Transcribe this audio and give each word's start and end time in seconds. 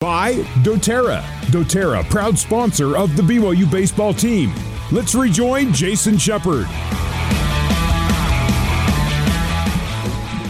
By 0.00 0.36
doTERRA. 0.62 1.20
doTERRA, 1.50 2.08
proud 2.08 2.38
sponsor 2.38 2.96
of 2.96 3.14
the 3.16 3.22
BYU 3.22 3.70
baseball 3.70 4.14
team. 4.14 4.50
Let's 4.90 5.14
rejoin 5.14 5.74
Jason 5.74 6.16
Shepard. 6.16 6.66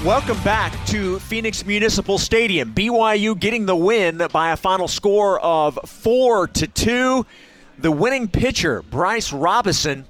Welcome 0.05 0.41
back 0.45 0.73
to 0.87 1.19
Phoenix 1.19 1.67
Municipal 1.67 2.17
Stadium. 2.17 2.73
BYU 2.73 3.37
getting 3.37 3.67
the 3.67 3.75
win 3.75 4.23
by 4.31 4.53
a 4.53 4.57
final 4.57 4.87
score 4.87 5.41
of 5.41 5.81
4 5.85 6.47
to 6.47 6.69
2. 6.69 7.27
The 7.81 7.91
winning 7.91 8.29
pitcher, 8.29 8.83
Bryce 8.83 9.33
Robison, 9.33 10.05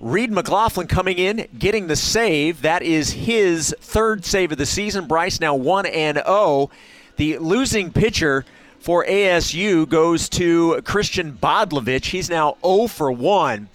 Reed 0.00 0.32
McLaughlin 0.32 0.88
coming 0.88 1.18
in, 1.18 1.46
getting 1.56 1.86
the 1.86 1.94
save. 1.94 2.62
That 2.62 2.82
is 2.82 3.12
his 3.12 3.72
third 3.78 4.24
save 4.24 4.50
of 4.50 4.58
the 4.58 4.66
season. 4.66 5.06
Bryce 5.06 5.38
now 5.38 5.54
1 5.54 5.86
and 5.86 6.16
0. 6.16 6.70
The 7.16 7.38
losing 7.38 7.92
pitcher 7.92 8.44
for 8.84 9.02
ASU 9.06 9.88
goes 9.88 10.28
to 10.28 10.82
Christian 10.82 11.32
Bodlovich. 11.32 12.10
He's 12.10 12.28
now 12.28 12.58
0 12.62 12.86
for 12.88 13.10
1. 13.10 13.70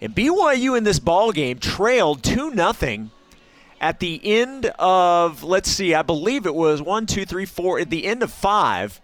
And 0.00 0.14
BYU 0.16 0.76
in 0.76 0.82
this 0.82 0.98
ball 0.98 1.30
game 1.30 1.60
trailed 1.60 2.24
2 2.24 2.56
0 2.56 3.10
at 3.80 4.00
the 4.00 4.20
end 4.24 4.66
of, 4.80 5.44
let's 5.44 5.70
see, 5.70 5.94
I 5.94 6.02
believe 6.02 6.44
it 6.44 6.56
was 6.56 6.82
one, 6.82 7.06
two, 7.06 7.24
three, 7.24 7.46
four, 7.46 7.78
at 7.78 7.88
the 7.88 8.04
end 8.04 8.24
of 8.24 8.32
five, 8.32 9.00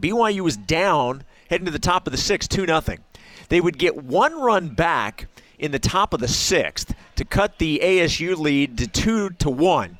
BYU 0.00 0.40
was 0.40 0.56
down, 0.56 1.22
heading 1.48 1.66
to 1.66 1.70
the 1.70 1.78
top 1.78 2.08
of 2.08 2.10
the 2.10 2.18
sixth, 2.18 2.48
2 2.48 2.66
0. 2.66 2.82
They 3.48 3.60
would 3.60 3.78
get 3.78 4.02
one 4.02 4.40
run 4.40 4.70
back 4.70 5.28
in 5.56 5.70
the 5.70 5.78
top 5.78 6.12
of 6.12 6.18
the 6.18 6.26
sixth 6.26 6.96
to 7.14 7.24
cut 7.24 7.58
the 7.58 7.80
ASU 7.80 8.36
lead 8.36 8.76
to 8.78 8.88
2 8.88 9.30
to 9.30 9.50
1. 9.50 9.98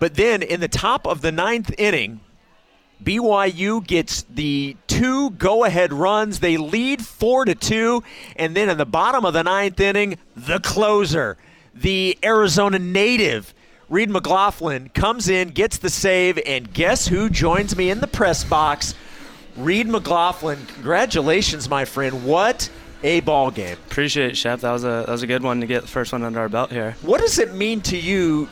But 0.00 0.14
then 0.14 0.42
in 0.42 0.58
the 0.58 0.66
top 0.66 1.06
of 1.06 1.20
the 1.20 1.30
ninth 1.30 1.72
inning, 1.78 2.18
BYU 3.02 3.86
gets 3.86 4.22
the 4.22 4.76
two 4.86 5.30
go-ahead 5.30 5.92
runs. 5.92 6.40
They 6.40 6.56
lead 6.56 7.04
four 7.04 7.44
to 7.44 7.54
two, 7.54 8.02
and 8.36 8.56
then 8.56 8.68
in 8.68 8.78
the 8.78 8.86
bottom 8.86 9.24
of 9.24 9.34
the 9.34 9.42
ninth 9.42 9.80
inning, 9.80 10.18
the 10.36 10.60
closer 10.60 11.36
the 11.74 12.16
Arizona 12.22 12.78
native. 12.78 13.52
Reed 13.88 14.08
McLaughlin 14.08 14.88
comes 14.90 15.28
in, 15.28 15.48
gets 15.48 15.78
the 15.78 15.90
save, 15.90 16.38
and 16.46 16.72
guess 16.72 17.08
who 17.08 17.28
joins 17.28 17.76
me 17.76 17.90
in 17.90 18.00
the 18.00 18.06
press 18.06 18.44
box? 18.44 18.94
Reed 19.56 19.86
McLaughlin. 19.86 20.64
Congratulations, 20.66 21.68
my 21.68 21.84
friend. 21.84 22.24
What 22.24 22.70
a 23.02 23.20
ball 23.20 23.50
game. 23.50 23.76
Appreciate 23.86 24.30
it, 24.30 24.36
Shep. 24.36 24.60
That 24.60 24.72
was 24.72 24.84
a 24.84 25.04
that 25.06 25.08
was 25.08 25.22
a 25.22 25.26
good 25.26 25.42
one 25.42 25.60
to 25.60 25.66
get 25.66 25.82
the 25.82 25.88
first 25.88 26.12
one 26.12 26.22
under 26.22 26.40
our 26.40 26.48
belt 26.48 26.72
here. 26.72 26.96
What 27.02 27.20
does 27.20 27.38
it 27.38 27.54
mean 27.54 27.82
to 27.82 27.96
you 27.96 28.48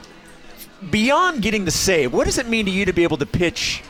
beyond 0.91 1.43
getting 1.43 1.65
the 1.65 1.71
save? 1.71 2.13
What 2.13 2.27
does 2.27 2.39
it 2.39 2.47
mean 2.47 2.67
to 2.67 2.71
you 2.71 2.85
to 2.85 2.93
be 2.93 3.03
able 3.03 3.17
to 3.17 3.27
pitch 3.27 3.83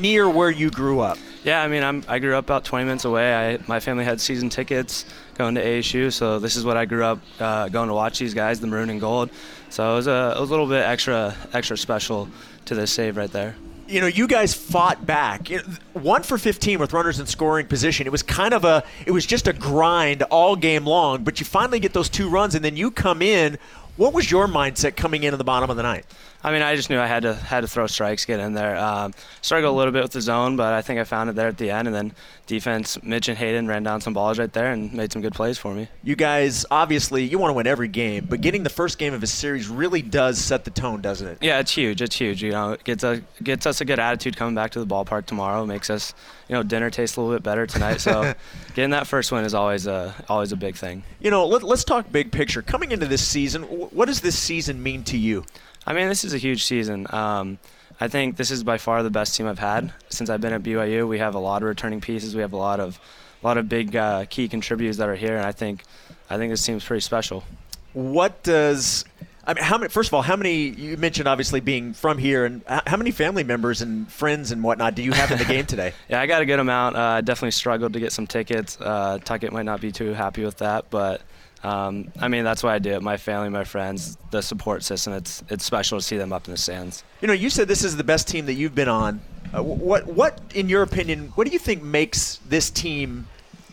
near 0.00 0.28
where 0.28 0.50
you 0.50 0.70
grew 0.70 1.00
up? 1.00 1.18
Yeah, 1.42 1.62
I 1.62 1.68
mean, 1.68 1.82
I'm, 1.82 2.02
I 2.08 2.18
grew 2.18 2.36
up 2.36 2.44
about 2.44 2.64
20 2.64 2.84
minutes 2.84 3.04
away. 3.04 3.34
I, 3.34 3.58
my 3.66 3.80
family 3.80 4.04
had 4.04 4.20
season 4.20 4.48
tickets 4.48 5.04
going 5.36 5.54
to 5.56 5.64
ASU, 5.64 6.12
so 6.12 6.38
this 6.38 6.56
is 6.56 6.64
what 6.64 6.76
I 6.76 6.84
grew 6.84 7.04
up 7.04 7.20
uh, 7.38 7.68
going 7.68 7.88
to 7.88 7.94
watch 7.94 8.18
these 8.18 8.34
guys, 8.34 8.60
the 8.60 8.66
maroon 8.66 8.90
and 8.90 9.00
gold. 9.00 9.30
So 9.68 9.92
it 9.92 9.96
was 9.96 10.06
a, 10.06 10.34
it 10.36 10.40
was 10.40 10.50
a 10.50 10.52
little 10.52 10.68
bit 10.68 10.82
extra 10.84 11.36
extra 11.52 11.76
special 11.76 12.28
to 12.66 12.74
this 12.74 12.92
save 12.92 13.16
right 13.16 13.30
there 13.30 13.56
you 13.86 14.00
know, 14.00 14.06
you 14.06 14.26
guys 14.26 14.54
fought 14.54 15.04
back. 15.04 15.48
One 15.92 16.22
for 16.22 16.38
15 16.38 16.78
with 16.78 16.94
runners 16.94 17.20
in 17.20 17.26
scoring 17.26 17.66
position. 17.66 18.06
It 18.06 18.10
was 18.10 18.22
kind 18.22 18.54
of 18.54 18.64
a, 18.64 18.82
it 19.06 19.10
was 19.10 19.26
just 19.26 19.46
a 19.46 19.52
grind 19.52 20.22
all 20.22 20.56
game 20.56 20.86
long. 20.86 21.22
But 21.22 21.38
you 21.38 21.44
finally 21.44 21.80
get 21.80 21.92
those 21.92 22.08
two 22.08 22.30
runs, 22.30 22.54
and 22.54 22.64
then 22.64 22.78
you 22.78 22.90
come 22.90 23.20
in 23.20 23.58
what 23.96 24.12
was 24.12 24.30
your 24.30 24.48
mindset 24.48 24.96
coming 24.96 25.22
in 25.22 25.28
into 25.28 25.36
the 25.36 25.44
bottom 25.44 25.70
of 25.70 25.76
the 25.76 25.82
ninth? 25.82 26.06
I 26.44 26.52
mean, 26.52 26.60
I 26.60 26.76
just 26.76 26.90
knew 26.90 27.00
I 27.00 27.06
had 27.06 27.22
to 27.22 27.32
had 27.32 27.62
to 27.62 27.68
throw 27.68 27.86
strikes, 27.86 28.26
get 28.26 28.38
in 28.38 28.52
there. 28.52 28.76
Um, 28.76 29.14
struggled 29.40 29.74
a 29.74 29.76
little 29.76 29.92
bit 29.92 30.02
with 30.02 30.12
the 30.12 30.20
zone, 30.20 30.56
but 30.56 30.74
I 30.74 30.82
think 30.82 31.00
I 31.00 31.04
found 31.04 31.30
it 31.30 31.36
there 31.36 31.48
at 31.48 31.56
the 31.56 31.70
end. 31.70 31.88
And 31.88 31.94
then 31.94 32.12
defense, 32.46 33.02
Mitch 33.02 33.28
and 33.28 33.38
Hayden 33.38 33.66
ran 33.66 33.82
down 33.82 34.02
some 34.02 34.12
balls 34.12 34.38
right 34.38 34.52
there 34.52 34.70
and 34.70 34.92
made 34.92 35.10
some 35.10 35.22
good 35.22 35.32
plays 35.32 35.56
for 35.56 35.72
me. 35.72 35.88
You 36.02 36.16
guys, 36.16 36.66
obviously, 36.70 37.24
you 37.24 37.38
want 37.38 37.48
to 37.48 37.54
win 37.54 37.66
every 37.66 37.88
game, 37.88 38.26
but 38.28 38.42
getting 38.42 38.62
the 38.62 38.68
first 38.68 38.98
game 38.98 39.14
of 39.14 39.22
a 39.22 39.26
series 39.26 39.68
really 39.68 40.02
does 40.02 40.38
set 40.38 40.64
the 40.66 40.70
tone, 40.70 41.00
doesn't 41.00 41.26
it? 41.26 41.38
Yeah, 41.40 41.60
it's 41.60 41.72
huge. 41.72 42.02
It's 42.02 42.16
huge. 42.16 42.42
You 42.42 42.52
know, 42.52 42.72
it 42.72 42.84
gets 42.84 43.04
a 43.04 43.22
gets 43.42 43.64
us 43.64 43.80
a 43.80 43.86
good 43.86 43.98
attitude 43.98 44.36
coming 44.36 44.54
back 44.54 44.72
to 44.72 44.80
the 44.80 44.86
ballpark 44.86 45.24
tomorrow. 45.24 45.64
Makes 45.64 45.88
us, 45.88 46.12
you 46.48 46.54
know, 46.54 46.62
dinner 46.62 46.90
taste 46.90 47.16
a 47.16 47.22
little 47.22 47.34
bit 47.34 47.42
better 47.42 47.66
tonight. 47.66 48.02
So, 48.02 48.34
getting 48.74 48.90
that 48.90 49.06
first 49.06 49.32
win 49.32 49.46
is 49.46 49.54
always 49.54 49.86
a 49.86 50.14
always 50.28 50.52
a 50.52 50.56
big 50.56 50.76
thing. 50.76 51.04
You 51.20 51.30
know, 51.30 51.46
let, 51.46 51.62
let's 51.62 51.84
talk 51.84 52.12
big 52.12 52.32
picture. 52.32 52.60
Coming 52.60 52.92
into 52.92 53.06
this 53.06 53.26
season, 53.26 53.62
what 53.62 54.04
does 54.04 54.20
this 54.20 54.38
season 54.38 54.82
mean 54.82 55.04
to 55.04 55.16
you? 55.16 55.46
I 55.86 55.92
mean, 55.92 56.08
this 56.08 56.24
is 56.24 56.34
a 56.34 56.38
huge 56.38 56.64
season. 56.64 57.06
Um, 57.10 57.58
I 58.00 58.08
think 58.08 58.36
this 58.36 58.50
is 58.50 58.64
by 58.64 58.78
far 58.78 59.02
the 59.02 59.10
best 59.10 59.36
team 59.36 59.46
I've 59.46 59.58
had 59.58 59.92
since 60.08 60.30
I've 60.30 60.40
been 60.40 60.52
at 60.52 60.62
BYU. 60.62 61.06
We 61.08 61.18
have 61.18 61.34
a 61.34 61.38
lot 61.38 61.62
of 61.62 61.68
returning 61.68 62.00
pieces. 62.00 62.34
We 62.34 62.40
have 62.40 62.52
a 62.52 62.58
lot 62.58 62.80
of, 62.80 62.98
a 63.42 63.46
lot 63.46 63.58
of 63.58 63.68
big 63.68 63.94
uh, 63.94 64.24
key 64.28 64.48
contributors 64.48 64.96
that 64.96 65.08
are 65.08 65.14
here, 65.14 65.36
and 65.36 65.46
I 65.46 65.52
think, 65.52 65.84
I 66.28 66.36
think 66.36 66.52
this 66.52 66.64
team's 66.64 66.84
pretty 66.84 67.02
special. 67.02 67.44
What 67.92 68.42
does 68.42 69.04
I 69.46 69.54
mean, 69.54 69.62
how 69.62 69.76
many? 69.78 69.90
First 69.90 70.08
of 70.08 70.14
all, 70.14 70.22
how 70.22 70.36
many? 70.36 70.68
You 70.68 70.96
mentioned 70.96 71.28
obviously 71.28 71.60
being 71.60 71.92
from 71.92 72.16
here, 72.16 72.46
and 72.46 72.62
how 72.66 72.96
many 72.96 73.10
family 73.10 73.44
members 73.44 73.82
and 73.82 74.10
friends 74.10 74.50
and 74.52 74.62
whatnot 74.62 74.94
do 74.94 75.02
you 75.02 75.12
have 75.12 75.30
in 75.30 75.38
the 75.38 75.44
game 75.44 75.66
today? 75.66 75.92
yeah, 76.08 76.20
I 76.20 76.26
got 76.26 76.40
a 76.40 76.46
good 76.46 76.58
amount. 76.58 76.96
Uh, 76.96 77.00
I 77.00 77.20
definitely 77.20 77.50
struggled 77.50 77.92
to 77.92 78.00
get 78.00 78.12
some 78.12 78.26
tickets. 78.26 78.78
Uh, 78.80 79.18
Tuckett 79.22 79.52
might 79.52 79.66
not 79.66 79.80
be 79.80 79.92
too 79.92 80.14
happy 80.14 80.44
with 80.44 80.58
that, 80.58 80.88
but 80.88 81.20
um, 81.64 82.12
I 82.20 82.28
mean, 82.28 82.44
that's 82.44 82.62
why 82.62 82.74
I 82.74 82.78
do 82.78 82.90
it. 82.92 83.02
My 83.02 83.16
family, 83.16 83.48
my 83.48 83.64
friends, 83.64 84.18
the 84.30 84.42
support 84.42 84.84
system. 84.84 85.14
It's 85.14 85.42
it's 85.48 85.64
special 85.64 85.98
to 85.98 86.04
see 86.04 86.18
them 86.18 86.32
up 86.32 86.46
in 86.46 86.52
the 86.52 86.58
stands. 86.58 87.02
You 87.22 87.28
know, 87.28 87.34
you 87.34 87.48
said 87.48 87.68
this 87.68 87.82
is 87.82 87.96
the 87.96 88.04
best 88.04 88.28
team 88.28 88.44
that 88.46 88.54
you've 88.54 88.74
been 88.74 88.88
on. 88.88 89.20
Uh, 89.52 89.62
what 89.62 90.06
what 90.06 90.38
in 90.54 90.68
your 90.68 90.82
opinion? 90.82 91.32
What 91.36 91.46
do 91.46 91.52
you 91.52 91.58
think 91.58 91.82
makes 91.82 92.38
this 92.46 92.70
team 92.70 93.26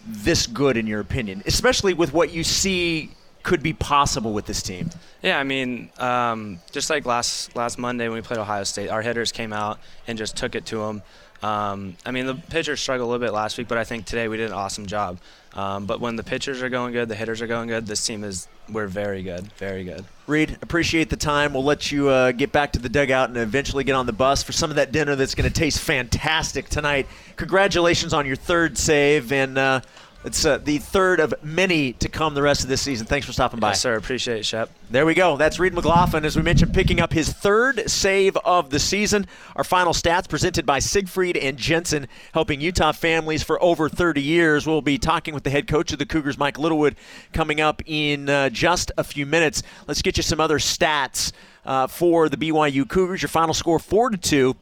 this 0.08 0.48
good 0.48 0.78
in 0.78 0.88
your 0.88 1.02
opinion, 1.02 1.44
especially 1.46 1.94
with 1.94 2.14
what 2.14 2.32
you 2.32 2.46
see 2.46 3.12
could 3.44 3.64
be 3.64 3.74
possible 3.74 4.34
with 4.34 4.46
this 4.46 4.62
team? 4.62 4.90
Yeah, 5.22 5.40
I 5.40 5.44
mean, 5.44 5.90
um, 5.98 6.60
just 6.72 6.90
like 6.90 7.06
last 7.06 7.56
last 7.56 7.78
Monday 7.78 8.08
when 8.08 8.16
we 8.16 8.22
played 8.22 8.40
Ohio 8.40 8.64
State, 8.64 8.90
our 8.90 9.02
hitters 9.02 9.32
came 9.32 9.54
out 9.54 9.80
and 10.08 10.18
just 10.18 10.36
took 10.36 10.56
it 10.56 10.66
to 10.68 10.78
them. 10.78 11.02
Um, 11.44 11.96
I 12.06 12.12
mean, 12.12 12.28
the 12.28 12.36
pitchers 12.36 12.80
struggled 12.80 13.08
a 13.08 13.12
little 13.12 13.26
bit 13.26 13.34
last 13.34 13.58
week, 13.58 13.68
but 13.68 13.78
I 13.78 13.84
think 13.84 14.06
today 14.06 14.28
we 14.28 14.38
did 14.38 14.48
an 14.48 14.54
awesome 14.54 14.86
job. 14.86 15.18
Um, 15.54 15.86
but 15.86 16.00
when 16.00 16.16
the 16.16 16.24
pitchers 16.24 16.62
are 16.62 16.70
going 16.70 16.94
good, 16.94 17.10
the 17.10 17.16
hitters 17.16 17.42
are 17.42 17.48
going 17.48 17.68
good, 17.68 17.86
this 17.88 18.06
team 18.06 18.24
is 18.24 18.48
we're 18.72 18.88
very 18.88 19.22
good, 19.24 19.52
very 19.54 19.84
good. 19.84 20.06
Reed, 20.28 20.58
appreciate 20.62 21.10
the 21.10 21.18
time. 21.18 21.54
We'll 21.54 21.64
let 21.64 21.92
you 21.92 22.08
uh, 22.08 22.32
get 22.32 22.52
back 22.52 22.72
to 22.74 22.80
the 22.80 22.88
dugout 22.88 23.30
and 23.30 23.38
eventually 23.38 23.84
get 23.84 23.96
on 23.96 24.06
the 24.06 24.14
bus 24.14 24.44
for 24.44 24.54
some 24.54 24.70
of 24.70 24.78
that 24.78 24.92
dinner 24.92 25.16
that's 25.16 25.36
going 25.36 25.52
to 25.52 25.54
taste 25.54 25.80
fantastic 25.80 26.70
tonight. 26.70 27.08
Congratulations 27.36 28.14
on 28.14 28.26
your 28.26 28.38
third 28.38 28.78
save, 28.78 29.32
and 29.32 29.58
uh, 29.58 29.82
it's 30.24 30.46
uh, 30.46 30.60
the 30.60 30.78
third 30.78 31.20
of 31.20 31.34
many 31.44 31.94
to 31.94 32.08
come 32.08 32.36
the 32.36 32.42
rest 32.42 32.62
of 32.62 32.70
this 32.70 32.82
season. 32.82 33.08
Thanks 33.08 33.26
for 33.26 33.34
stopping 33.34 33.60
by. 33.60 33.70
Yes, 33.70 33.82
sir. 33.82 33.96
Appreciate 33.96 34.40
it, 34.40 34.46
Shep. 34.46 34.70
There 34.92 35.06
we 35.06 35.16
go. 35.16 35.36
That's 35.36 35.58
Reed 35.58 35.74
McLaughlin, 35.74 36.26
as 36.26 36.36
we 36.36 36.44
mentioned, 36.44 36.74
picking 36.74 37.00
up 37.00 37.12
his 37.12 37.34
third 37.34 37.90
save 37.90 38.38
of 38.38 38.70
the 38.70 38.80
season. 38.80 39.26
Our 39.56 39.64
final 39.64 39.94
stats 39.94 40.30
presented 40.30 40.66
by 40.66 40.80
Siegfried 40.80 41.38
and 41.38 41.58
Jensen, 41.58 42.08
helping 42.34 42.62
Utah 42.62 42.92
families 42.92 43.42
for 43.42 43.62
over 43.64 43.90
30 43.90 44.22
years. 44.22 44.68
We'll 44.68 44.82
be 44.82 45.00
talking 45.00 45.34
with 45.34 45.44
the 45.44 45.50
head 45.50 45.68
coach 45.68 45.92
of 45.92 45.98
the 45.98 46.06
Cougars, 46.06 46.38
Mike 46.38 46.60
Littlewood, 46.60 46.96
coming 47.34 47.60
up 47.60 47.82
in 47.88 48.30
uh, 48.30 48.50
just 48.50 48.92
a 48.98 49.04
few 49.04 49.26
minutes. 49.26 49.64
Let's 49.88 50.02
get 50.04 50.18
you 50.18 50.24
some 50.24 50.40
other 50.40 50.60
stats 50.60 51.32
uh, 51.66 51.88
for 51.88 52.30
the 52.30 52.38
BYU 52.38 52.88
Cougars. 52.88 53.22
Your 53.22 53.30
final 53.30 53.54
score 53.54 53.80
4 53.80 54.12
to 54.12 54.18
2. 54.18 54.56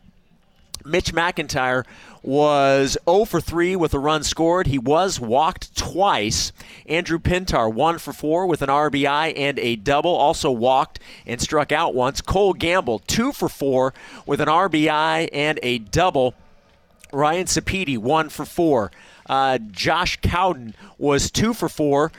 Mitch 0.86 1.14
McIntyre 1.14 1.86
was 2.22 2.98
0 3.06 3.26
for 3.26 3.40
3 3.42 3.76
with 3.76 3.94
a 3.94 4.00
run 4.00 4.24
scored. 4.24 4.68
He 4.68 4.78
was 4.78 5.20
walked 5.20 5.76
twice. 5.78 6.52
Andrew 6.86 7.20
Pintar 7.20 7.72
1 7.72 8.00
for 8.00 8.14
4 8.14 8.46
with 8.46 8.62
an 8.62 8.70
RBI 8.70 9.34
and 9.36 9.60
a 9.60 9.76
double, 9.76 10.14
also 10.14 10.52
walked 10.52 11.00
and 11.26 11.42
struck 11.42 11.72
out 11.72 11.96
once. 11.96 12.22
Cole 12.22 12.54
Gamble 12.54 13.00
2 13.00 13.32
for 13.32 13.50
4 13.50 13.94
with 14.26 14.42
an 14.42 14.48
RBI 14.48 15.30
and 15.32 15.60
a 15.64 15.80
double. 15.80 16.34
Ryan 17.12 17.46
Sapiti 17.46 17.98
1 17.98 18.30
for 18.30 18.46
4. 18.46 18.92
Uh, 19.28 19.58
Josh 19.72 20.18
Cowden 20.22 20.76
was 20.98 21.32
2 21.32 21.54
for 21.54 21.70
4. 21.70 22.12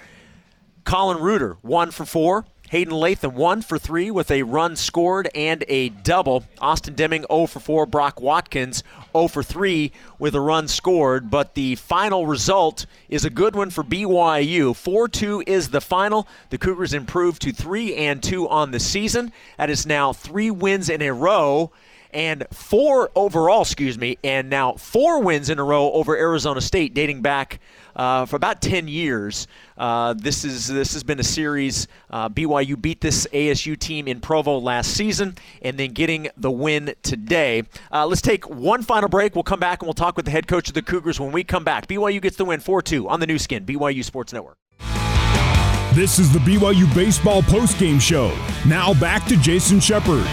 Colin 0.85 1.19
Reuter 1.23 1.56
1 1.63 1.91
for 1.91 2.05
4. 2.05 2.45
Hayden 2.70 2.94
Latham 2.94 3.34
1 3.34 3.62
for 3.62 3.81
3 3.81 4.12
with 4.12 4.31
a 4.31 4.44
run 4.44 4.76
scored 4.76 5.28
and 5.34 5.64
a 5.67 5.88
double. 5.88 6.44
Austin 6.61 6.94
Deming 6.94 7.25
0 7.28 7.46
for 7.46 7.58
4. 7.58 7.84
Brock 7.84 8.20
Watkins 8.20 8.84
0 9.12 9.26
for 9.26 9.43
3 9.43 9.90
with 10.20 10.37
a 10.37 10.40
run 10.40 10.69
scored. 10.69 11.32
But 11.32 11.55
the 11.55 11.75
final 11.75 12.28
result 12.28 12.87
is 13.08 13.25
a 13.25 13.31
good 13.31 13.56
one 13.56 13.70
for 13.70 13.82
BYU. 13.82 14.76
4 14.76 15.08
2 15.08 15.43
is 15.49 15.70
the 15.70 15.81
final. 15.81 16.28
The 16.50 16.58
Cougars 16.58 16.94
improved 16.94 17.43
to 17.43 17.50
3 17.50 17.96
and 17.96 18.22
2 18.22 18.49
on 18.49 18.70
the 18.70 18.78
season. 18.78 19.32
That 19.58 19.69
is 19.69 19.84
now 19.84 20.12
three 20.12 20.52
wins 20.52 20.88
in 20.88 21.02
a 21.02 21.12
row 21.12 21.72
and 22.12 22.44
four 22.52 23.11
overall, 23.14 23.62
excuse 23.62 23.99
me, 23.99 24.19
and 24.25 24.50
now 24.50 24.75
four 24.75 25.22
wins 25.22 25.49
in 25.49 25.58
a 25.58 25.64
row 25.64 25.93
over 25.93 26.17
Arizona 26.17 26.61
State, 26.61 26.94
dating 26.94 27.22
back 27.22 27.61
uh, 27.97 28.27
for 28.27 28.37
about 28.37 28.61
10 28.63 28.89
years. 28.89 29.47
Uh, 29.77 30.15
this 30.15 30.45
is 30.45 30.67
this 30.69 30.93
has 30.93 31.03
been 31.03 31.21
a 31.21 31.25
series. 31.25 31.89
Uh, 32.11 32.29
BYU 32.29 32.81
beat 32.81 33.01
this 33.01 33.27
ASU 33.33 33.79
team 33.79 34.07
in 34.07 34.21
Provo 34.21 34.59
last 34.59 34.95
season, 34.95 35.35
and 35.63 35.79
then 35.79 35.93
getting 35.93 36.29
the 36.37 36.51
win 36.51 36.95
today. 37.03 37.63
Uh, 37.91 38.07
let's 38.07 38.21
take 38.23 38.49
one 38.49 38.83
final 38.83 39.09
break. 39.09 39.35
We'll 39.35 39.45
come 39.45 39.61
back 39.61 39.81
and 39.81 39.87
we'll 39.87 39.95
talk 39.95 40.17
with 40.17 40.27
the 40.27 40.31
head 40.31 40.47
coach 40.47 40.69
of 40.69 40.75
the 40.75 40.83
Cougars 40.83 41.19
when 41.19 41.33
we 41.33 41.45
come 41.45 41.65
back. 41.65 41.87
BYU 41.87 42.21
gets 42.21 42.37
the 42.37 42.45
win 42.45 42.61
4-2 42.61 43.09
on 43.09 43.21
the 43.21 43.27
Nu 43.27 43.39
Skin 43.39 43.65
BYU 43.65 44.05
Sports 44.05 44.33
Network. 44.33 44.59
This 45.95 46.21
is 46.21 46.33
the 46.33 46.39
BYU 46.41 46.93
Baseball 46.95 47.43
Postgame 47.43 48.01
Show. 48.01 48.37
Now 48.67 48.95
back 48.95 49.27
to 49.27 49.37
Jason 49.37 49.81
Shepard. 49.81 50.27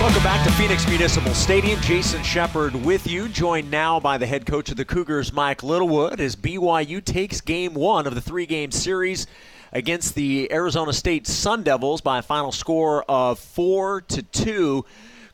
Welcome 0.00 0.22
back 0.22 0.46
to 0.46 0.52
Phoenix 0.54 0.88
Municipal 0.88 1.34
Stadium. 1.34 1.78
Jason 1.82 2.22
Shepard 2.22 2.74
with 2.74 3.06
you, 3.06 3.28
joined 3.28 3.70
now 3.70 4.00
by 4.00 4.16
the 4.16 4.24
head 4.24 4.46
coach 4.46 4.70
of 4.70 4.78
the 4.78 4.84
Cougars, 4.86 5.30
Mike 5.30 5.62
Littlewood, 5.62 6.20
as 6.20 6.36
BYU 6.36 7.04
takes 7.04 7.42
game 7.42 7.74
one 7.74 8.06
of 8.06 8.14
the 8.14 8.20
three 8.22 8.46
game 8.46 8.70
series 8.70 9.26
against 9.74 10.14
the 10.14 10.50
Arizona 10.50 10.94
State 10.94 11.26
Sun 11.26 11.64
Devils 11.64 12.00
by 12.00 12.18
a 12.18 12.22
final 12.22 12.50
score 12.50 13.04
of 13.10 13.38
4 13.38 14.00
to 14.00 14.22
2. 14.22 14.86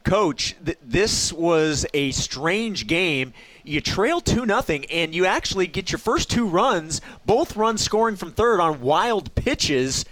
Coach, 0.03 0.57
th- 0.65 0.79
this 0.83 1.33
was 1.33 1.87
a 1.95 2.11
strange 2.11 2.89
game. 2.89 3.35
You 3.63 3.81
trail 3.81 4.21
2 4.21 4.45
nothing, 4.47 4.85
and 4.87 5.15
you 5.15 5.27
actually 5.27 5.69
get 5.69 5.93
your 5.93 6.01
first 6.01 6.29
two 6.29 6.45
runs, 6.45 7.01
both 7.25 7.57
runs 7.57 7.83
scoring 7.83 8.17
from 8.17 8.33
third 8.33 8.59
on 8.59 8.81
wild 8.81 9.33
pitches 9.37 10.05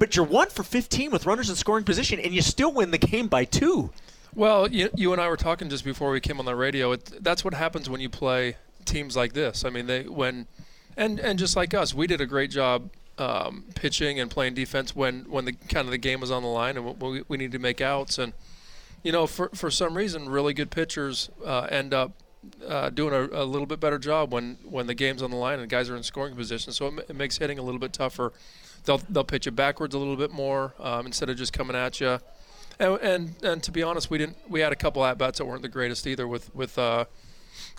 but 0.00 0.16
you're 0.16 0.24
one 0.24 0.48
for 0.48 0.62
15 0.62 1.10
with 1.10 1.26
runners 1.26 1.50
in 1.50 1.56
scoring 1.56 1.84
position, 1.84 2.18
and 2.18 2.34
you 2.34 2.40
still 2.40 2.72
win 2.72 2.90
the 2.90 2.98
game 2.98 3.28
by 3.28 3.44
two. 3.44 3.90
Well, 4.34 4.66
you, 4.66 4.88
you 4.96 5.12
and 5.12 5.20
I 5.20 5.28
were 5.28 5.36
talking 5.36 5.68
just 5.68 5.84
before 5.84 6.10
we 6.10 6.20
came 6.20 6.38
on 6.38 6.46
the 6.46 6.56
radio. 6.56 6.92
It, 6.92 7.22
that's 7.22 7.44
what 7.44 7.52
happens 7.52 7.90
when 7.90 8.00
you 8.00 8.08
play 8.08 8.56
teams 8.86 9.14
like 9.14 9.34
this. 9.34 9.62
I 9.62 9.68
mean, 9.68 9.86
they 9.86 10.04
when, 10.04 10.46
and 10.96 11.20
and 11.20 11.38
just 11.38 11.54
like 11.54 11.74
us, 11.74 11.92
we 11.92 12.06
did 12.06 12.22
a 12.22 12.26
great 12.26 12.50
job 12.50 12.90
um, 13.18 13.66
pitching 13.74 14.18
and 14.18 14.30
playing 14.30 14.54
defense 14.54 14.96
when 14.96 15.26
when 15.28 15.44
the 15.44 15.52
kind 15.52 15.86
of 15.86 15.90
the 15.90 15.98
game 15.98 16.20
was 16.20 16.30
on 16.30 16.42
the 16.42 16.48
line 16.48 16.78
and 16.78 16.98
we, 16.98 17.22
we 17.28 17.36
needed 17.36 17.52
to 17.52 17.58
make 17.58 17.82
outs. 17.82 18.18
And 18.18 18.32
you 19.02 19.12
know, 19.12 19.26
for 19.26 19.50
for 19.54 19.70
some 19.70 19.96
reason, 19.98 20.30
really 20.30 20.54
good 20.54 20.70
pitchers 20.70 21.28
uh, 21.44 21.66
end 21.70 21.92
up 21.92 22.12
uh, 22.66 22.90
doing 22.90 23.12
a, 23.12 23.42
a, 23.42 23.44
little 23.44 23.66
bit 23.66 23.80
better 23.80 23.98
job 23.98 24.32
when 24.32 24.56
when 24.64 24.86
the 24.86 24.94
game's 24.94 25.22
on 25.22 25.30
the 25.30 25.36
line 25.36 25.60
and 25.60 25.68
guys 25.68 25.90
are 25.90 25.96
in 25.96 26.02
scoring 26.02 26.34
position. 26.34 26.72
So 26.72 26.86
it, 26.86 27.10
it 27.10 27.16
makes 27.16 27.38
hitting 27.38 27.58
a 27.58 27.62
little 27.62 27.80
bit 27.80 27.92
tougher 27.92 28.32
they'll 28.84 29.00
they'll 29.08 29.24
pitch 29.24 29.46
it 29.46 29.52
backwards 29.52 29.94
a 29.94 29.98
little 29.98 30.16
bit 30.16 30.30
more 30.30 30.74
um, 30.78 31.06
instead 31.06 31.30
of 31.30 31.36
just 31.36 31.52
coming 31.52 31.76
at 31.76 32.00
you. 32.00 32.18
And, 32.78 32.98
and, 33.00 33.34
and 33.42 33.62
to 33.64 33.72
be 33.72 33.82
honest, 33.82 34.10
we 34.10 34.18
didn't 34.18 34.36
we 34.48 34.60
had 34.60 34.72
a 34.72 34.76
couple 34.76 35.04
at 35.04 35.18
bats 35.18 35.38
that 35.38 35.44
weren't 35.44 35.62
the 35.62 35.68
greatest 35.68 36.06
either 36.06 36.26
with 36.26 36.54
with 36.54 36.78
uh, 36.78 37.04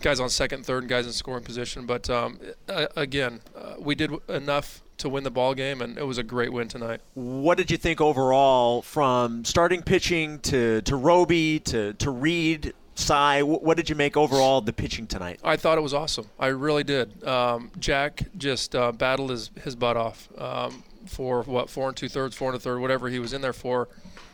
guys 0.00 0.20
on 0.20 0.30
second, 0.30 0.64
third, 0.64 0.84
and 0.84 0.90
guys 0.90 1.06
in 1.06 1.12
scoring 1.12 1.44
position. 1.44 1.86
But 1.86 2.08
um, 2.08 2.38
again, 2.68 3.40
uh, 3.56 3.74
we 3.78 3.94
did 3.94 4.12
enough 4.28 4.82
to 4.98 5.08
win 5.08 5.24
the 5.24 5.30
ball 5.30 5.54
game, 5.54 5.82
and 5.82 5.98
it 5.98 6.06
was 6.06 6.18
a 6.18 6.22
great 6.22 6.52
win 6.52 6.68
tonight. 6.68 7.00
What 7.14 7.58
did 7.58 7.70
you 7.70 7.76
think 7.76 8.00
overall 8.00 8.82
from 8.82 9.44
starting 9.44 9.82
pitching 9.82 10.38
to 10.40 10.82
to 10.82 10.96
Roby 10.96 11.58
to 11.60 11.94
to 11.94 12.10
Reed? 12.10 12.72
Cy, 12.94 13.42
what 13.42 13.76
did 13.76 13.88
you 13.88 13.96
make 13.96 14.16
overall 14.16 14.60
the 14.60 14.72
pitching 14.72 15.06
tonight? 15.06 15.40
I 15.42 15.56
thought 15.56 15.78
it 15.78 15.82
was 15.82 15.94
awesome. 15.94 16.26
I 16.38 16.48
really 16.48 16.84
did. 16.84 17.24
Um, 17.24 17.70
Jack 17.78 18.24
just 18.36 18.74
uh, 18.74 18.92
battled 18.92 19.30
his, 19.30 19.50
his 19.64 19.74
butt 19.74 19.96
off. 19.96 20.28
Um, 20.38 20.84
for 21.06 21.42
what 21.42 21.70
four 21.70 21.88
and 21.88 21.96
two 21.96 22.08
thirds, 22.08 22.36
four 22.36 22.48
and 22.48 22.56
a 22.56 22.60
third, 22.60 22.80
whatever 22.80 23.08
he 23.08 23.18
was 23.18 23.32
in 23.32 23.40
there 23.40 23.52
for, 23.52 23.88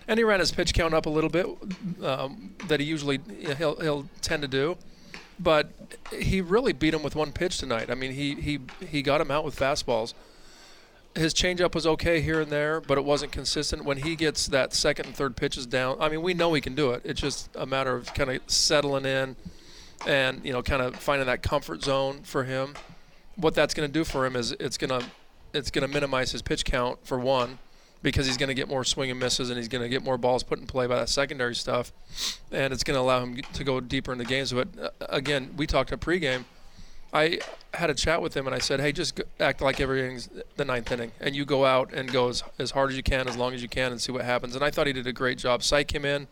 and 0.06 0.18
he 0.18 0.24
ran 0.24 0.40
his 0.40 0.50
pitch 0.50 0.74
count 0.74 0.94
up 0.94 1.06
a 1.06 1.10
little 1.10 1.30
bit 1.30 1.46
um, 2.02 2.54
that 2.66 2.80
he 2.80 2.86
usually 2.86 3.20
he'll 3.56 3.76
he'll 3.80 4.08
tend 4.20 4.42
to 4.42 4.48
do, 4.48 4.76
but 5.38 5.70
he 6.12 6.40
really 6.40 6.72
beat 6.72 6.94
him 6.94 7.02
with 7.02 7.14
one 7.14 7.32
pitch 7.32 7.58
tonight. 7.58 7.90
I 7.90 7.94
mean, 7.94 8.12
he 8.12 8.34
he 8.34 8.60
he 8.86 9.02
got 9.02 9.20
him 9.20 9.30
out 9.30 9.44
with 9.44 9.56
fastballs. 9.56 10.14
His 11.18 11.34
changeup 11.34 11.74
was 11.74 11.86
okay 11.86 12.20
here 12.20 12.40
and 12.40 12.50
there, 12.50 12.80
but 12.80 12.96
it 12.96 13.04
wasn't 13.04 13.32
consistent. 13.32 13.84
When 13.84 13.98
he 13.98 14.14
gets 14.14 14.46
that 14.46 14.72
second 14.72 15.06
and 15.06 15.16
third 15.16 15.36
pitches 15.36 15.66
down, 15.66 15.96
I 16.00 16.08
mean, 16.08 16.22
we 16.22 16.32
know 16.32 16.54
he 16.54 16.60
can 16.60 16.76
do 16.76 16.92
it. 16.92 17.02
It's 17.04 17.20
just 17.20 17.50
a 17.56 17.66
matter 17.66 17.96
of 17.96 18.14
kind 18.14 18.30
of 18.30 18.40
settling 18.46 19.04
in, 19.04 19.36
and 20.06 20.44
you 20.44 20.52
know, 20.52 20.62
kind 20.62 20.80
of 20.80 20.94
finding 20.96 21.26
that 21.26 21.42
comfort 21.42 21.82
zone 21.82 22.20
for 22.22 22.44
him. 22.44 22.74
What 23.34 23.54
that's 23.54 23.74
going 23.74 23.88
to 23.88 23.92
do 23.92 24.04
for 24.04 24.24
him 24.24 24.36
is 24.36 24.52
it's 24.52 24.78
going 24.78 25.00
to 25.00 25.06
it's 25.52 25.70
going 25.70 25.86
to 25.86 25.92
minimize 25.92 26.30
his 26.30 26.42
pitch 26.42 26.64
count 26.64 27.00
for 27.04 27.18
one, 27.18 27.58
because 28.00 28.26
he's 28.26 28.36
going 28.36 28.48
to 28.48 28.54
get 28.54 28.68
more 28.68 28.84
swing 28.84 29.10
and 29.10 29.18
misses, 29.18 29.50
and 29.50 29.56
he's 29.58 29.68
going 29.68 29.82
to 29.82 29.88
get 29.88 30.04
more 30.04 30.18
balls 30.18 30.44
put 30.44 30.60
in 30.60 30.66
play 30.66 30.86
by 30.86 30.96
that 30.96 31.08
secondary 31.08 31.54
stuff, 31.54 31.92
and 32.52 32.72
it's 32.72 32.84
going 32.84 32.96
to 32.96 33.00
allow 33.00 33.24
him 33.24 33.40
to 33.54 33.64
go 33.64 33.80
deeper 33.80 34.12
in 34.12 34.18
the 34.18 34.24
games. 34.24 34.52
But 34.52 34.68
uh, 34.80 34.90
again, 35.08 35.54
we 35.56 35.66
talked 35.66 35.90
at 35.90 36.00
pregame. 36.00 36.44
I 37.12 37.38
had 37.74 37.90
a 37.90 37.94
chat 37.94 38.20
with 38.20 38.36
him 38.36 38.46
and 38.46 38.54
I 38.54 38.58
said, 38.58 38.80
"Hey, 38.80 38.92
just 38.92 39.20
act 39.40 39.60
like 39.60 39.80
everything's 39.80 40.28
the 40.56 40.64
ninth 40.64 40.90
inning, 40.90 41.12
and 41.20 41.34
you 41.34 41.44
go 41.44 41.64
out 41.64 41.92
and 41.92 42.10
go 42.12 42.28
as, 42.28 42.42
as 42.58 42.72
hard 42.72 42.90
as 42.90 42.96
you 42.96 43.02
can, 43.02 43.28
as 43.28 43.36
long 43.36 43.54
as 43.54 43.62
you 43.62 43.68
can, 43.68 43.92
and 43.92 44.00
see 44.00 44.12
what 44.12 44.24
happens." 44.24 44.54
And 44.54 44.64
I 44.64 44.70
thought 44.70 44.86
he 44.86 44.92
did 44.92 45.06
a 45.06 45.12
great 45.12 45.38
job. 45.38 45.62
Psych 45.62 45.94
him 45.94 46.04
in, 46.04 46.28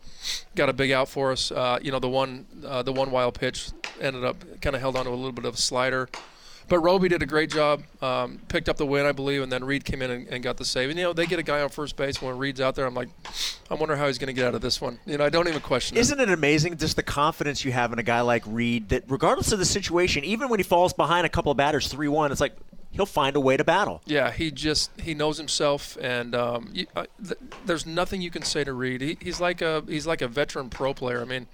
got 0.55 0.69
a 0.69 0.73
big 0.73 0.91
out 0.91 1.09
for 1.09 1.31
us. 1.31 1.51
Uh, 1.51 1.79
you 1.81 1.91
know, 1.91 1.99
the 1.99 2.09
one 2.09 2.45
uh, 2.65 2.83
the 2.83 2.93
one 2.93 3.11
wild 3.11 3.35
pitch 3.35 3.69
ended 3.99 4.23
up 4.23 4.37
kind 4.61 4.75
of 4.75 4.81
held 4.81 4.95
on 4.95 5.05
to 5.05 5.11
a 5.11 5.13
little 5.13 5.31
bit 5.31 5.45
of 5.45 5.55
a 5.55 5.57
slider. 5.57 6.09
But 6.69 6.79
Roby 6.79 7.07
did 7.07 7.23
a 7.23 7.25
great 7.25 7.49
job, 7.49 7.83
um, 8.01 8.39
picked 8.49 8.67
up 8.67 8.75
the 8.75 8.85
win, 8.85 9.05
I 9.05 9.13
believe, 9.13 9.41
and 9.41 9.51
then 9.51 9.63
Reed 9.63 9.85
came 9.85 10.01
in 10.01 10.11
and, 10.11 10.27
and, 10.27 10.43
got 10.43 10.57
the 10.57 10.65
save. 10.65 10.89
And 10.89 10.99
you 10.99 11.05
know, 11.05 11.13
they 11.13 11.25
get 11.25 11.39
a 11.39 11.43
guy 11.43 11.61
on 11.61 11.69
first 11.69 11.95
base 11.95 12.21
when 12.21 12.37
Reed's 12.37 12.59
out 12.59 12.75
there. 12.75 12.85
I'm 12.85 12.93
like, 12.93 13.07
I 13.71 13.75
wonder 13.75 13.95
how 13.95 14.07
he's 14.07 14.17
going 14.17 14.27
to 14.27 14.33
get 14.33 14.45
out 14.45 14.55
of 14.55 14.61
this 14.61 14.81
one. 14.81 14.99
You 15.05 15.17
know, 15.17 15.23
I 15.23 15.29
don't 15.29 15.47
even 15.47 15.61
question 15.61 15.97
Isn't 15.97 16.19
it. 16.19 16.23
Isn't 16.23 16.29
it 16.29 16.33
amazing 16.37 16.77
just 16.77 16.97
the 16.97 17.03
confidence 17.03 17.63
you 17.63 17.71
have 17.71 17.93
in 17.93 17.99
a 17.99 18.03
guy 18.03 18.21
like 18.21 18.43
Reed 18.45 18.89
that, 18.89 19.03
regardless 19.07 19.51
of 19.53 19.59
the 19.59 19.65
situation, 19.65 20.25
even 20.25 20.49
when 20.49 20.59
he 20.59 20.63
falls 20.63 20.91
behind 20.91 21.25
a 21.25 21.29
couple 21.29 21.51
of 21.51 21.57
batters, 21.57 21.87
three-one, 21.87 22.31
it's 22.31 22.41
like 22.41 22.53
he'll 22.91 23.05
find 23.05 23.35
a 23.35 23.39
way 23.39 23.57
to 23.57 23.63
battle. 23.63 24.01
Yeah, 24.05 24.31
he 24.31 24.51
just 24.51 24.91
he 24.99 25.13
knows 25.13 25.37
himself, 25.37 25.97
and 26.01 26.35
um, 26.35 26.69
you, 26.73 26.87
uh, 26.95 27.05
th- 27.21 27.39
there's 27.65 27.85
nothing 27.85 28.21
you 28.21 28.31
can 28.31 28.43
say 28.43 28.63
to 28.63 28.73
Reed. 28.73 29.01
He, 29.01 29.17
he's 29.21 29.39
like 29.39 29.61
a 29.61 29.83
he's 29.87 30.07
like 30.07 30.21
a 30.21 30.27
veteran 30.27 30.69
pro 30.69 30.93
player. 30.93 31.21
I 31.21 31.25
mean, 31.25 31.47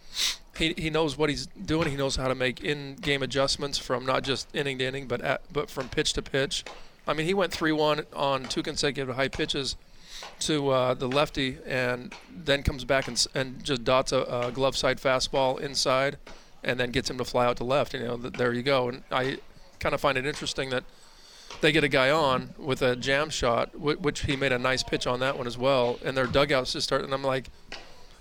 he, 0.57 0.73
he 0.77 0.89
knows 0.89 1.17
what 1.17 1.29
he's 1.29 1.47
doing. 1.47 1.89
He 1.89 1.95
knows 1.95 2.15
how 2.15 2.27
to 2.27 2.35
make 2.35 2.61
in-game 2.61 3.23
adjustments 3.23 3.77
from 3.77 4.05
not 4.05 4.23
just 4.23 4.53
inning 4.55 4.77
to 4.79 4.85
inning, 4.85 5.07
but 5.07 5.21
at, 5.21 5.41
but 5.51 5.69
from 5.69 5.89
pitch 5.89 6.13
to 6.13 6.21
pitch. 6.21 6.63
I 7.07 7.13
mean, 7.13 7.25
he 7.25 7.33
went 7.33 7.51
3-1 7.51 8.05
on 8.15 8.45
two 8.45 8.63
consecutive 8.63 9.15
high 9.15 9.27
pitches 9.27 9.75
to 10.39 10.69
uh, 10.69 10.93
the 10.93 11.07
lefty, 11.07 11.57
and 11.65 12.13
then 12.33 12.63
comes 12.63 12.85
back 12.85 13.07
and, 13.07 13.25
and 13.35 13.63
just 13.63 13.83
dots 13.83 14.11
a, 14.11 14.21
a, 14.21 14.51
glove 14.51 14.77
side 14.77 14.99
fastball 14.99 15.59
inside, 15.59 16.17
and 16.63 16.79
then 16.79 16.91
gets 16.91 17.09
him 17.09 17.17
to 17.17 17.25
fly 17.25 17.45
out 17.45 17.57
to 17.57 17.63
left. 17.63 17.93
You 17.93 17.99
know, 18.01 18.17
th- 18.17 18.33
there 18.33 18.53
you 18.53 18.63
go. 18.63 18.89
And 18.89 19.03
I 19.11 19.39
kind 19.79 19.93
of 19.93 19.99
find 19.99 20.17
it 20.17 20.25
interesting 20.25 20.69
that 20.69 20.85
they 21.61 21.71
get 21.71 21.83
a 21.83 21.89
guy 21.89 22.09
on 22.09 22.49
with 22.57 22.81
a 22.81 22.95
jam 22.95 23.29
shot, 23.29 23.77
which 23.79 24.21
he 24.21 24.35
made 24.35 24.51
a 24.51 24.59
nice 24.59 24.83
pitch 24.83 25.07
on 25.07 25.19
that 25.21 25.37
one 25.37 25.47
as 25.47 25.57
well, 25.57 25.99
and 26.03 26.15
their 26.15 26.27
dugouts 26.27 26.73
just 26.73 26.85
start, 26.85 27.03
and 27.03 27.13
I'm 27.13 27.23
like– 27.23 27.49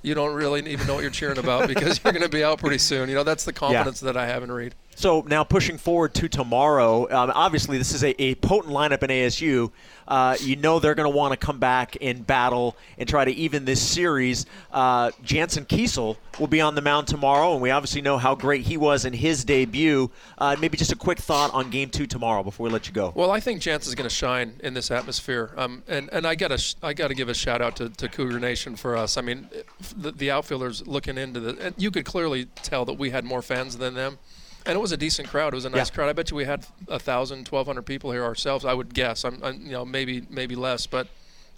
you 0.03 0.15
don't 0.15 0.35
really 0.35 0.61
even 0.69 0.87
know 0.87 0.95
what 0.95 1.03
you're 1.03 1.11
cheering 1.11 1.39
about 1.39 1.69
because 1.69 2.01
you're 2.05 2.13
going 2.13 2.25
to 2.25 2.29
be 2.29 2.45
out 2.45 2.59
pretty 2.59 2.79
soon. 2.79 3.09
You 3.09 3.15
know, 3.15 3.25
that's 3.25 3.45
the 3.45 3.53
confidence 3.53 4.03
yeah. 4.03 4.13
that 4.13 4.17
I 4.17 4.27
have 4.27 4.43
in 4.43 4.51
Reed. 4.51 4.75
So 4.95 5.25
now 5.27 5.43
pushing 5.43 5.79
forward 5.79 6.15
to 6.15 6.29
tomorrow, 6.29 7.11
um, 7.11 7.33
obviously 7.35 7.79
this 7.79 7.93
is 7.93 8.05
a, 8.05 8.23
a, 8.23 8.35
potent 8.37 8.75
lineup 8.75 9.03
in 9.03 9.11
ASU. 9.11 9.71
Uh, 10.07 10.37
you 10.41 10.57
know 10.57 10.79
they're 10.79 10.95
going 10.95 11.11
to 11.11 11.17
want 11.17 11.33
to 11.33 11.37
come 11.37 11.59
back 11.59 11.97
and 12.01 12.27
battle 12.27 12.77
and 12.99 13.09
try 13.09 13.25
to 13.25 13.31
even 13.33 13.65
this 13.65 13.81
series. 13.81 14.47
Uh, 14.71 15.11
Janzen 15.25 15.67
Keisel 15.67 16.17
will 16.39 16.47
be 16.47 16.61
on 16.61 16.75
the 16.75 16.83
mound 16.83 17.07
tomorrow, 17.07 17.53
and 17.53 17.63
we 17.63 17.71
obviously 17.71 18.03
know 18.03 18.19
how 18.19 18.35
great 18.35 18.63
he 18.67 18.77
was 18.77 19.05
in 19.05 19.13
his 19.13 19.45
debut. 19.45 20.11
Uh, 20.39 20.57
maybe 20.61 20.77
just 20.77 20.93
a 20.93 20.97
quick 20.97 21.19
thought 21.19 21.53
on 21.55 21.71
Game 21.71 21.89
Two 21.89 22.07
tomorrow 22.07 22.43
before 22.43 22.65
we 22.65 22.71
let 22.71 22.87
you 22.87 22.93
go. 22.93 23.13
Well, 23.15 23.31
I 23.31 23.41
think 23.41 23.63
Janzen's 23.63 23.95
going 23.95 24.09
to 24.09 24.15
shine 24.15 24.61
in 24.63 24.75
this 24.75 24.91
atmosphere, 24.91 25.53
um, 25.57 25.83
and 25.89 26.11
and 26.13 26.27
I 26.27 26.35
got 26.35 26.49
to 26.49 26.77
I 26.83 26.93
got 26.93 27.09
to 27.09 27.15
give 27.15 27.29
a 27.29 27.35
shout 27.35 27.63
out 27.63 27.77
to, 27.77 27.89
to 27.89 28.09
Cougar 28.09 28.41
Nation 28.41 28.77
for 28.77 28.97
us. 28.97 29.17
I 29.17 29.23
mean, 29.23 29.49
the, 29.97 30.13
the 30.13 30.31
outfielders 30.31 30.87
looking 30.87 31.17
into 31.17 31.41
the, 31.41 31.59
and 31.59 31.75
you 31.79 31.91
could 31.91 32.05
clearly 32.05 32.47
tell 32.63 32.85
that 32.85 32.95
we 32.95 33.11
had 33.11 33.25
more 33.25 33.41
fans 33.41 33.79
than 33.79 33.95
them. 33.95 34.19
And 34.65 34.77
it 34.77 34.81
was 34.81 34.93
a 34.93 34.97
decent 34.97 35.29
crowd. 35.29 35.53
It 35.53 35.57
was 35.57 35.65
a 35.65 35.71
nice 35.71 35.89
yeah. 35.89 35.95
crowd. 35.95 36.09
I 36.09 36.13
bet 36.13 36.31
you 36.31 36.37
we 36.37 36.45
had 36.45 36.67
a 36.89 36.99
thousand, 36.99 37.47
twelve 37.47 37.67
hundred 37.67 37.83
people 37.83 38.13
here 38.13 38.25
ourselves. 38.25 38.65
I 38.65 38.75
would 38.75 38.95
guess. 38.95 39.25
I'm, 39.25 39.43
I'm, 39.43 39.61
you 39.61 39.73
know, 39.73 39.85
maybe 39.85 40.25
maybe 40.31 40.55
less, 40.55 40.87
but 40.87 41.09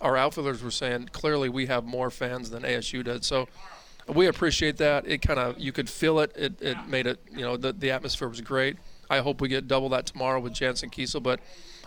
our 0.00 0.16
outfielders 0.16 0.62
were 0.62 0.70
saying 0.70 1.10
clearly 1.12 1.48
we 1.48 1.66
have 1.66 1.84
more 1.84 2.10
fans 2.10 2.50
than 2.50 2.62
ASU 2.62 3.04
did. 3.04 3.24
So 3.24 3.48
we 4.08 4.26
appreciate 4.26 4.78
that. 4.78 5.06
It 5.06 5.18
kind 5.18 5.38
of 5.38 5.58
you 5.58 5.72
could 5.72 5.90
feel 5.90 6.20
it. 6.20 6.32
It, 6.36 6.62
it 6.62 6.88
made 6.88 7.06
it. 7.06 7.20
You 7.30 7.42
know, 7.42 7.56
the 7.56 7.72
the 7.72 7.90
atmosphere 7.90 8.28
was 8.28 8.40
great. 8.40 8.76
I 9.10 9.18
hope 9.18 9.40
we 9.40 9.48
get 9.48 9.68
double 9.68 9.90
that 9.90 10.06
tomorrow 10.06 10.40
with 10.40 10.54
Janzen 10.54 10.90
Keisel, 10.90 11.22
but 11.22 11.40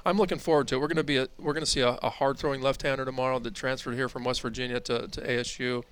I'm 0.05 0.17
looking 0.17 0.37
forward 0.37 0.67
to 0.69 0.75
it. 0.75 0.77
We're 0.79 0.87
going 0.87 0.97
to 0.97 1.03
be 1.03 1.17
a, 1.17 1.27
we're 1.39 1.53
going 1.53 1.65
to 1.65 1.69
see 1.69 1.81
a, 1.81 1.97
a 2.03 2.09
hard 2.09 2.37
throwing 2.37 2.61
left 2.61 2.83
hander 2.83 3.03
tomorrow 3.05 3.39
that 3.39 3.55
transferred 3.55 3.95
here 3.95 4.07
from 4.07 4.23
West 4.23 4.41
Virginia 4.41 4.79
to, 4.81 5.07
to 5.07 5.21
ASU 5.21 5.83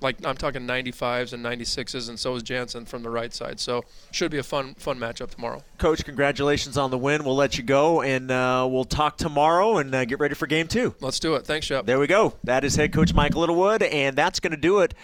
like 0.00 0.24
I'm 0.24 0.36
talking 0.36 0.66
95s 0.66 1.32
and 1.32 1.44
96s, 1.44 2.08
and 2.08 2.18
so 2.18 2.34
is 2.34 2.42
Janzen 2.42 2.86
from 2.86 3.02
the 3.02 3.10
right 3.10 3.32
side. 3.32 3.60
So 3.60 3.84
should 4.10 4.30
be 4.30 4.38
a 4.38 4.42
fun 4.42 4.74
fun 4.74 4.98
matchup 4.98 5.30
tomorrow. 5.30 5.62
Coach, 5.78 6.04
congratulations 6.04 6.76
on 6.76 6.90
the 6.90 6.98
win. 6.98 7.24
We'll 7.24 7.36
let 7.36 7.58
you 7.58 7.64
go, 7.64 8.02
and 8.02 8.30
uh, 8.30 8.66
we'll 8.70 8.84
talk 8.84 9.16
tomorrow 9.16 9.78
and 9.78 9.94
uh, 9.94 10.04
get 10.04 10.20
ready 10.20 10.34
for 10.34 10.46
game 10.46 10.68
two. 10.68 10.94
Let's 11.00 11.20
do 11.20 11.34
it. 11.34 11.46
Thanks, 11.46 11.66
Shep. 11.66 11.86
There 11.86 11.98
we 11.98 12.06
go. 12.06 12.34
That 12.44 12.64
is 12.64 12.76
head 12.76 12.92
coach 12.92 13.12
Mike 13.14 13.34
Littlewood, 13.34 13.82
and 13.82 14.16
that's 14.16 14.40
going 14.40 14.52
to 14.52 14.56
do 14.56 14.80
it 14.80 14.94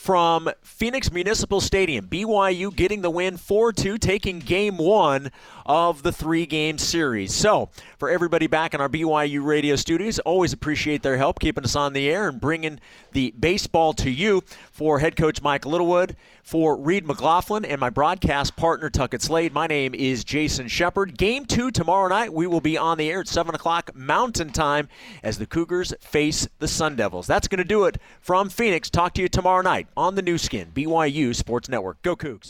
from 0.00 0.48
Phoenix 0.62 1.12
Municipal 1.12 1.60
Stadium. 1.60 2.06
BYU 2.06 2.74
getting 2.74 3.02
the 3.02 3.10
win 3.10 3.36
4 3.36 3.70
2, 3.72 3.98
taking 3.98 4.38
game 4.38 4.78
one 4.78 5.30
of 5.70 6.02
the 6.02 6.10
three 6.10 6.46
game 6.46 6.78
series. 6.78 7.32
So, 7.32 7.68
for 7.96 8.10
everybody 8.10 8.48
back 8.48 8.74
in 8.74 8.80
our 8.80 8.88
BYU 8.88 9.44
radio 9.44 9.76
studios, 9.76 10.18
always 10.18 10.52
appreciate 10.52 11.04
their 11.04 11.16
help 11.16 11.38
keeping 11.38 11.62
us 11.62 11.76
on 11.76 11.92
the 11.92 12.10
air 12.10 12.26
and 12.26 12.40
bringing 12.40 12.80
the 13.12 13.32
baseball 13.38 13.92
to 13.92 14.10
you. 14.10 14.42
For 14.72 14.98
head 14.98 15.14
coach 15.14 15.40
Mike 15.42 15.64
Littlewood, 15.64 16.16
for 16.42 16.76
Reed 16.76 17.06
McLaughlin, 17.06 17.64
and 17.64 17.80
my 17.80 17.88
broadcast 17.88 18.56
partner 18.56 18.90
Tuckett 18.90 19.22
Slade, 19.22 19.52
my 19.52 19.68
name 19.68 19.94
is 19.94 20.24
Jason 20.24 20.66
Shepard. 20.66 21.16
Game 21.16 21.44
two 21.44 21.70
tomorrow 21.70 22.08
night, 22.08 22.32
we 22.32 22.48
will 22.48 22.60
be 22.60 22.76
on 22.76 22.98
the 22.98 23.08
air 23.08 23.20
at 23.20 23.28
7 23.28 23.54
o'clock 23.54 23.94
Mountain 23.94 24.50
Time 24.50 24.88
as 25.22 25.38
the 25.38 25.46
Cougars 25.46 25.94
face 26.00 26.48
the 26.58 26.66
Sun 26.66 26.96
Devils. 26.96 27.28
That's 27.28 27.46
going 27.46 27.58
to 27.58 27.64
do 27.64 27.84
it 27.84 27.98
from 28.20 28.48
Phoenix. 28.48 28.90
Talk 28.90 29.14
to 29.14 29.22
you 29.22 29.28
tomorrow 29.28 29.62
night 29.62 29.86
on 29.96 30.16
the 30.16 30.22
Nu 30.22 30.36
Skin, 30.36 30.72
BYU 30.74 31.32
Sports 31.32 31.68
Network. 31.68 32.02
Go 32.02 32.16
Cougs. 32.16 32.48